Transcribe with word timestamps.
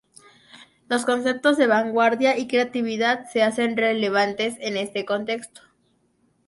Los 0.89 1.05
conceptos 1.05 1.57
de 1.59 1.67
vanguardia 1.67 2.35
y 2.35 2.47
creatividad 2.47 3.29
se 3.29 3.43
hacen 3.43 3.77
relevantes 3.77 4.55
en 4.59 4.75
este 4.75 5.05
contexto. 5.05 5.61